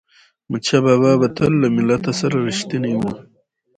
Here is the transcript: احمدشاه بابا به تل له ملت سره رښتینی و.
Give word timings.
احمدشاه 0.43 0.81
بابا 0.85 1.11
به 1.21 1.27
تل 1.37 1.51
له 1.61 1.67
ملت 1.77 2.03
سره 2.19 2.35
رښتینی 2.47 2.93
و. 2.97 3.03